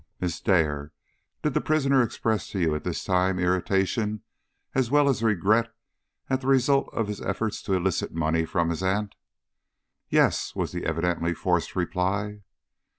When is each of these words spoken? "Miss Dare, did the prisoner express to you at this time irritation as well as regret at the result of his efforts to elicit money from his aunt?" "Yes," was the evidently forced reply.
"Miss 0.19 0.39
Dare, 0.41 0.91
did 1.43 1.53
the 1.53 1.61
prisoner 1.61 2.01
express 2.01 2.49
to 2.49 2.59
you 2.59 2.73
at 2.73 2.83
this 2.83 3.03
time 3.03 3.37
irritation 3.37 4.23
as 4.73 4.89
well 4.89 5.07
as 5.07 5.21
regret 5.21 5.71
at 6.27 6.41
the 6.41 6.47
result 6.47 6.89
of 6.91 7.07
his 7.07 7.21
efforts 7.21 7.61
to 7.61 7.73
elicit 7.75 8.11
money 8.11 8.43
from 8.43 8.71
his 8.71 8.81
aunt?" 8.81 9.13
"Yes," 10.09 10.55
was 10.55 10.71
the 10.71 10.87
evidently 10.87 11.35
forced 11.35 11.75
reply. 11.75 12.41